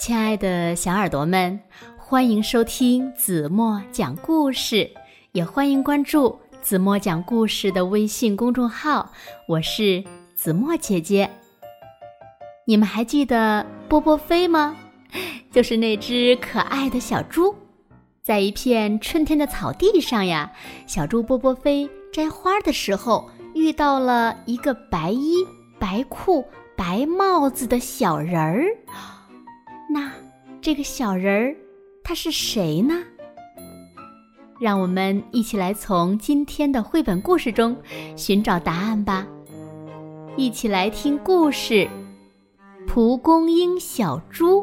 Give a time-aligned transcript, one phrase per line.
[0.00, 1.60] 亲爱的小耳朵们，
[1.98, 4.90] 欢迎收听子墨讲故事，
[5.32, 9.12] 也欢迎关注子墨讲故事的微信公众号。
[9.46, 10.02] 我是
[10.34, 11.30] 子墨姐姐。
[12.64, 14.74] 你们还记得波波飞吗？
[15.52, 17.54] 就是那只可爱的小猪。
[18.22, 20.50] 在一片春天的草地上呀，
[20.86, 25.34] 小猪波波飞摘花的时候，遇到了一个白衣、
[25.78, 26.42] 白裤、
[26.74, 28.64] 白帽子的小人儿。
[30.70, 31.56] 这个小人儿
[32.04, 32.94] 他是谁呢？
[34.60, 37.76] 让我们一起来从今天的绘本故事中
[38.14, 39.26] 寻找答案吧！
[40.36, 41.74] 一起来听故事
[42.86, 44.62] 《蒲公英小猪》。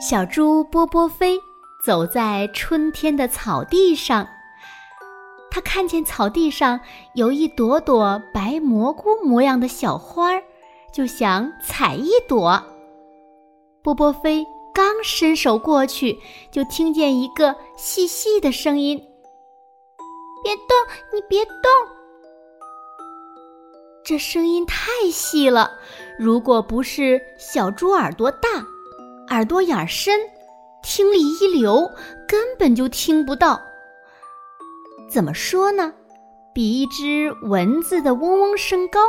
[0.00, 1.38] 小猪波波飞
[1.84, 4.26] 走在春天的草地上，
[5.50, 6.80] 他看见草地上
[7.14, 10.42] 有一朵朵白蘑菇模样的小花儿，
[10.90, 12.62] 就想采一朵。
[13.82, 16.18] 波波飞刚伸手过去，
[16.50, 18.96] 就听见一个细细的声音
[20.42, 20.64] ：“别动，
[21.12, 21.52] 你别动！”
[24.02, 25.72] 这声音太细了，
[26.18, 28.48] 如果不是小猪耳朵大。
[29.30, 30.20] 耳朵眼深，
[30.82, 31.88] 听力一流，
[32.26, 33.60] 根本就听不到。
[35.08, 35.92] 怎么说呢？
[36.52, 39.00] 比一只蚊子的嗡嗡声高，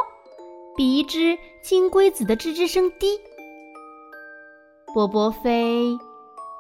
[0.76, 3.20] 比一只金龟子的吱吱声低。
[4.94, 5.98] 波波飞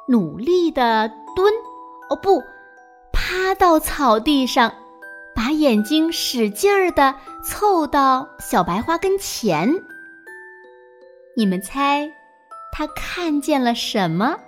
[0.07, 1.53] 努力的蹲，
[2.09, 2.41] 哦不，
[3.13, 4.73] 趴到草地上，
[5.35, 7.13] 把眼睛使劲儿的
[7.45, 9.71] 凑到小白花跟前。
[11.37, 12.11] 你们猜？
[12.81, 14.39] 他看见了什么？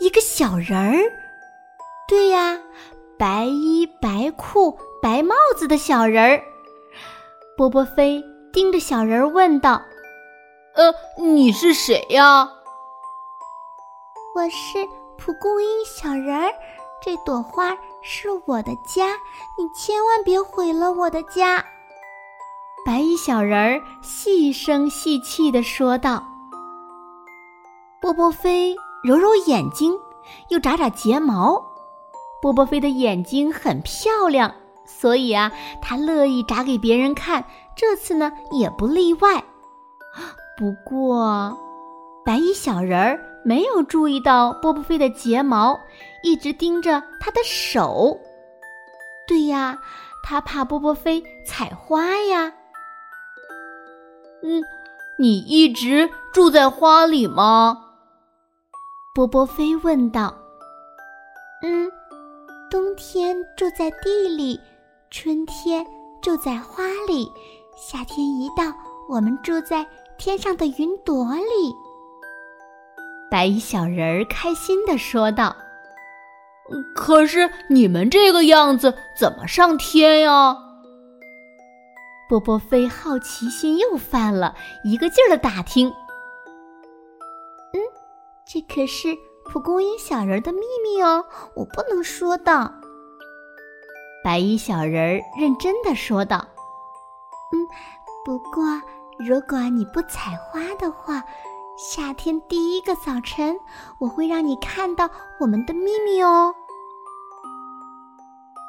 [0.00, 0.98] 一个小人儿。
[2.08, 2.58] 对呀，
[3.16, 6.42] 白衣白裤白帽子的小人儿。
[7.56, 8.20] 波波飞
[8.52, 9.80] 盯着小人儿问道
[10.74, 12.50] ：“呃，你是谁呀
[14.34, 14.84] ？”“我是
[15.16, 16.52] 蒲公英小人儿，
[17.00, 19.10] 这朵花是我的家，
[19.56, 21.64] 你千万别毁了我的家。”
[22.84, 26.24] 白衣小人儿细声细气地说道
[28.00, 28.74] ：“波波飞
[29.04, 29.92] 揉揉眼睛，
[30.48, 31.62] 又眨眨睫毛。
[32.40, 34.52] 波波飞的眼睛很漂亮，
[34.86, 35.52] 所以啊，
[35.82, 37.44] 他乐意眨给别人看。
[37.76, 39.44] 这次呢，也不例外。
[40.56, 41.56] 不过，
[42.24, 45.78] 白衣小人儿没有注意到波波飞的睫毛，
[46.22, 48.18] 一直盯着他的手。
[49.26, 49.78] 对呀，
[50.22, 52.50] 他怕波波飞采花呀。”
[54.42, 54.62] 嗯，
[55.18, 57.78] 你一直住在花里吗？
[59.14, 60.34] 波波飞问道。
[61.62, 61.90] 嗯，
[62.70, 64.58] 冬天住在地里，
[65.10, 65.84] 春天
[66.22, 67.30] 住在花里，
[67.76, 68.64] 夏天一到，
[69.08, 69.86] 我们住在
[70.16, 71.74] 天上的云朵里。
[73.30, 75.54] 白衣小人儿开心地说道。
[76.94, 80.56] 可是你们这个样子怎么上天呀？
[82.30, 84.54] 波波飞好奇心又犯了，
[84.84, 85.88] 一个劲儿的打听。
[85.88, 87.82] 嗯，
[88.46, 91.24] 这可是蒲公英小人的秘密哦，
[91.56, 92.72] 我不能说的。
[94.22, 96.38] 白衣小人认真的说道
[97.52, 97.66] ：“嗯，
[98.24, 98.62] 不过
[99.18, 101.24] 如果你不采花的话，
[101.76, 103.58] 夏天第一个早晨，
[103.98, 105.10] 我会让你看到
[105.40, 106.54] 我们的秘密哦。”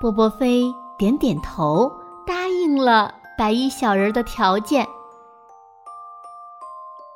[0.01, 0.63] 波波飞
[0.97, 1.91] 点点头，
[2.25, 3.20] 答应了。
[3.41, 4.87] 白衣小人的条件，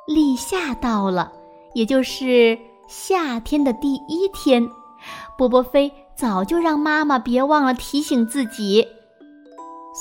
[0.08, 1.30] 立夏到了，
[1.72, 4.68] 也就是夏天的第一天。
[5.38, 8.84] 波波飞早就让妈妈别忘了提醒自己，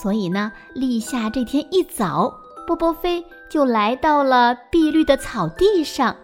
[0.01, 2.33] 所以呢，立夏这天一早，
[2.65, 6.15] 波波飞就来到了碧绿的草地上。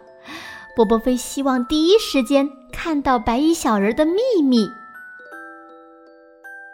[0.75, 4.67] 波波飞希望第一时间看到白衣小人的秘密。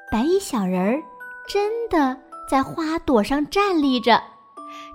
[0.09, 1.03] 白衣小人儿
[1.45, 2.17] 真的。
[2.49, 4.23] 在花朵上站立着，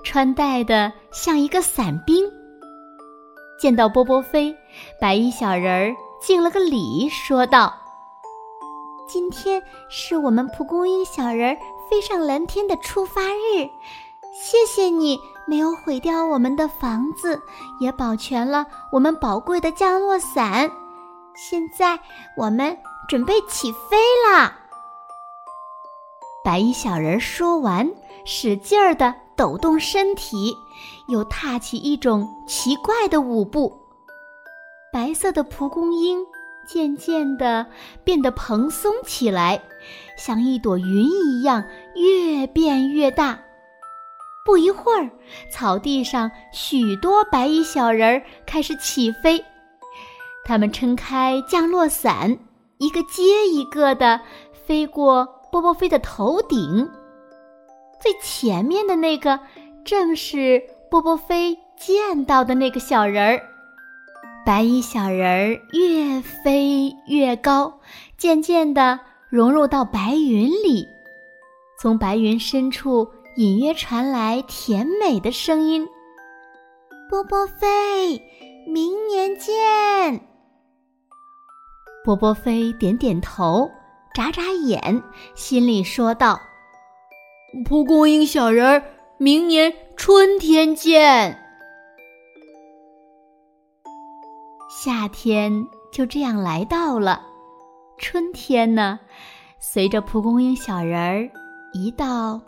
[0.03, 2.25] 穿戴的像一个伞兵。
[3.61, 4.57] 见到波波飞，
[5.01, 7.73] 白衣小人儿敬了个礼，说道
[9.07, 11.57] ：“今天是我们蒲公英小人
[11.89, 13.69] 飞上蓝天的出发日，
[14.35, 17.41] 谢谢你没有毁掉我们的房子，
[17.79, 20.71] 也保全了我们宝贵的降落伞。
[21.35, 21.99] 现在
[22.37, 22.77] 我们
[23.09, 23.99] 准备起飞
[24.29, 24.61] 了。”
[26.45, 27.89] 白衣小人说完，
[28.25, 30.57] 使劲儿地抖动身体，
[31.09, 33.73] 又踏起一种奇怪的舞步。
[34.93, 36.19] 白色的蒲公英
[36.67, 37.67] 渐渐地
[38.05, 39.63] 变得蓬松起来，
[40.17, 43.39] 像一朵云一样，越变越大。
[44.45, 45.09] 不一会儿，
[45.53, 49.45] 草地上许多白衣小人儿开始起飞，
[50.45, 52.37] 他们撑开降落伞，
[52.79, 54.21] 一个接一个的
[54.67, 56.91] 飞过波波飞的头顶。
[58.01, 59.39] 最前面的那个，
[59.85, 60.61] 正是
[60.91, 63.43] 波波飞见到的那个小人儿。
[64.47, 67.79] 白衣小人儿越飞越高，
[68.17, 70.89] 渐渐地融入到白云里。
[71.79, 73.07] 从白云深处
[73.37, 75.87] 隐约传来甜美的声音
[77.11, 78.19] ：“波波飞，
[78.67, 80.27] 明年见。”
[82.05, 83.71] 波波飞点点头，
[84.15, 85.03] 眨眨眼，
[85.35, 86.41] 心里说道
[87.65, 88.83] ：“蒲公英小人儿，
[89.19, 91.39] 明年春天见。”
[94.85, 97.23] 夏天就这样来到了，
[97.99, 98.99] 春天呢，
[99.61, 101.31] 随着蒲公英小人儿
[101.73, 102.41] 一道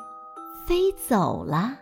[0.66, 1.78] 飞走了。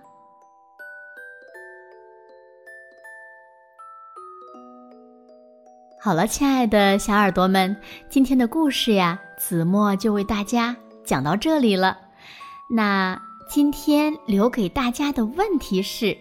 [6.05, 7.77] 好了，亲爱的小耳朵们，
[8.09, 11.97] 今天的故事呀，子墨就为大家讲到这里了。
[12.69, 13.17] 那
[13.49, 16.19] 今天留给大家的问题是：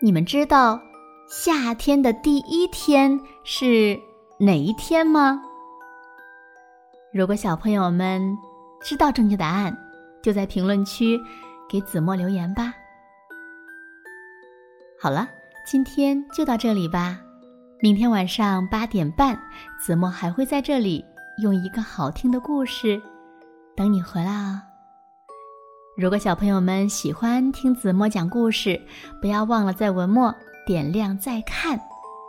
[0.00, 0.80] 你们知道？
[1.28, 4.00] 夏天的第一天是
[4.38, 5.42] 哪一天吗？
[7.12, 8.38] 如果小朋友们
[8.80, 9.76] 知道正确答案，
[10.22, 11.20] 就在评论区
[11.68, 12.72] 给子墨留言吧。
[14.98, 15.28] 好了，
[15.66, 17.18] 今天就到这里吧。
[17.78, 19.38] 明天晚上八点半，
[19.78, 21.04] 子墨还会在这里
[21.42, 23.00] 用一个好听的故事
[23.76, 24.62] 等你回来哦。
[25.94, 28.80] 如果小朋友们喜欢听子墨讲故事，
[29.20, 30.34] 不要忘了在文末。
[30.66, 31.78] 点亮再看，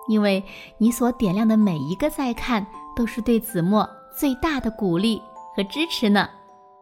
[0.07, 0.43] 因为
[0.77, 2.63] 你所点亮的每一个再看，
[2.95, 5.19] 都是对子墨最大的鼓励
[5.55, 6.29] 和支持呢。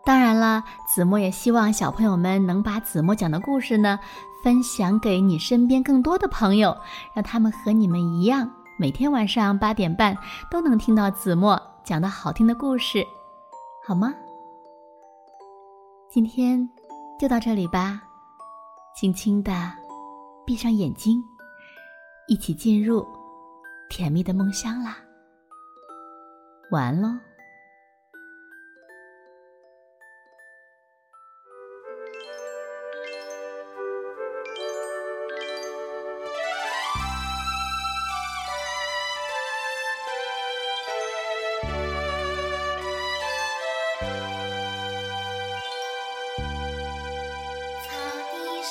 [0.03, 0.61] 当然了，
[0.93, 3.97] 子墨也希望小朋友们能把子墨讲的故事呢，
[4.43, 6.75] 分享给你身边更多的朋友，
[7.13, 10.17] 让他们和你们一样，每天晚上八点半
[10.51, 13.05] 都能听到子墨讲的好听的故事，
[13.87, 14.13] 好吗？
[16.09, 16.69] 今天
[17.17, 18.01] 就到这里吧，
[18.93, 19.71] 轻轻的
[20.45, 21.23] 闭上眼睛。
[22.27, 23.05] 一起进入
[23.89, 24.97] 甜蜜的梦乡啦！
[26.71, 27.09] 晚安喽。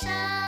[0.03, 0.44] 上。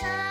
[0.00, 0.29] shine.